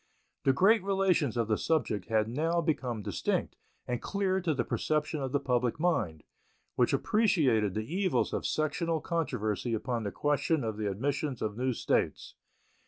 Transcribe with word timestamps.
The 0.45 0.51
great 0.51 0.83
relations 0.83 1.37
of 1.37 1.47
the 1.47 1.59
subject 1.59 2.07
had 2.07 2.27
now 2.27 2.59
become 2.59 3.03
distinct 3.03 3.55
and 3.87 4.01
clear 4.01 4.41
to 4.41 4.55
the 4.55 4.63
perception 4.63 5.21
of 5.21 5.31
the 5.31 5.39
public 5.39 5.79
mind, 5.79 6.23
which 6.75 6.91
appreciated 6.91 7.75
the 7.75 7.85
evils 7.93 8.33
of 8.33 8.47
sectional 8.47 8.99
controversy 8.99 9.75
upon 9.75 10.01
the 10.01 10.11
question 10.11 10.63
of 10.63 10.77
the 10.77 10.89
admission 10.89 11.35
of 11.41 11.55
new 11.55 11.71
States. 11.73 12.33